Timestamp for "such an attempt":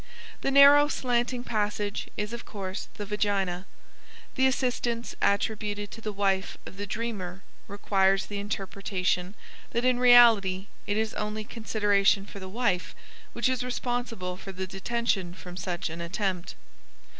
15.55-16.55